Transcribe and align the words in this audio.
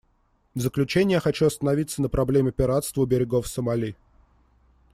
В 0.55 0.59
заключение 0.61 1.17
я 1.17 1.19
хочу 1.19 1.45
остановиться 1.45 2.01
на 2.01 2.09
проблеме 2.09 2.51
пиратства 2.51 3.01
у 3.01 3.05
берегов 3.05 3.45
Сомали. 3.47 3.95